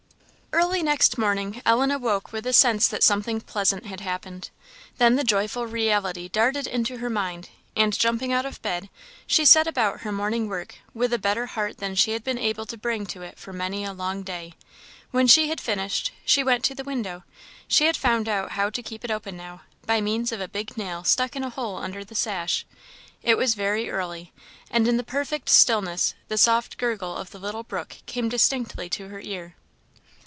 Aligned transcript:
Early 0.53 0.83
next 0.83 1.17
morning 1.17 1.61
Ellen 1.65 1.91
awoke 1.91 2.33
with 2.33 2.45
a 2.45 2.51
sense 2.51 2.85
that 2.89 3.03
something 3.03 3.39
pleasant 3.39 3.85
had 3.85 4.01
happened. 4.01 4.49
Then 4.97 5.15
the 5.15 5.23
joyful 5.23 5.65
reality 5.65 6.27
darted 6.27 6.67
into 6.67 6.97
her 6.97 7.09
mind, 7.09 7.47
and 7.77 7.97
jumping 7.97 8.33
out 8.33 8.45
of 8.45 8.61
bed, 8.61 8.89
she 9.25 9.45
set 9.45 9.65
about 9.65 10.01
her 10.01 10.11
morning 10.11 10.49
work 10.49 10.75
with 10.93 11.13
a 11.13 11.17
better 11.17 11.45
heart 11.45 11.77
than 11.77 11.95
she 11.95 12.11
had 12.11 12.23
been 12.25 12.37
able 12.37 12.65
to 12.65 12.77
bring 12.77 13.05
to 13.07 13.21
it 13.21 13.39
for 13.39 13.53
many 13.53 13.85
a 13.85 13.93
long 13.93 14.23
day. 14.23 14.53
When 15.11 15.25
she 15.25 15.47
had 15.47 15.61
finished, 15.61 16.11
she 16.25 16.43
went 16.43 16.65
to 16.65 16.75
the 16.75 16.83
window. 16.83 17.23
She 17.69 17.85
had 17.85 17.95
found 17.95 18.27
out 18.27 18.51
how 18.51 18.69
to 18.71 18.83
keep 18.83 19.05
it 19.05 19.11
open 19.11 19.37
now, 19.37 19.61
by 19.85 20.01
means 20.01 20.33
of 20.33 20.41
a 20.41 20.49
big 20.49 20.77
nail 20.77 21.05
stuck 21.05 21.37
in 21.37 21.45
a 21.45 21.49
hole 21.49 21.77
under 21.77 22.03
the 22.03 22.15
sash. 22.15 22.65
It 23.23 23.35
was 23.37 23.55
very 23.55 23.89
early, 23.89 24.33
and 24.69 24.85
in 24.85 24.97
the 24.97 25.03
perfect 25.05 25.47
stillness, 25.47 26.13
the 26.27 26.37
soft 26.37 26.77
gurgle 26.77 27.15
of 27.15 27.31
the 27.31 27.39
little 27.39 27.63
brook 27.63 27.97
came 28.05 28.27
distinctly 28.27 28.89
to 28.89 29.07
her 29.07 29.21
ear. 29.21 29.55